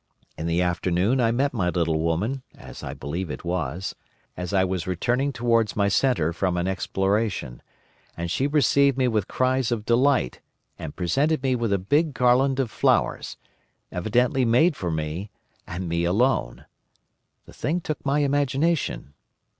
[0.35, 3.93] In the afternoon I met my little woman, as I believe it was,
[4.35, 7.61] as I was returning towards my centre from an exploration,
[8.17, 10.39] and she received me with cries of delight
[10.79, 15.29] and presented me with a big garland of flowers—evidently made for me
[15.67, 16.65] and me alone.
[17.45, 19.13] The thing took my imagination.